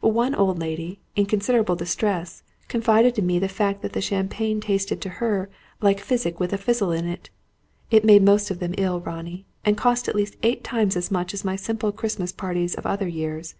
[0.00, 5.00] One old lady, in considerable distress, confided to me the fact that the champagne tasted
[5.02, 5.48] to her
[5.80, 7.30] 'like physic with a fizzle in it.'
[7.92, 11.32] It made most of them ill, Ronnie, and cost at least eight times as much
[11.32, 13.54] as my simple Christmas parties of other years.